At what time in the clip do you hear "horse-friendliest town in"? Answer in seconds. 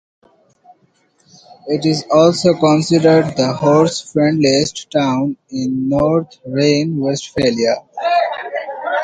3.53-5.89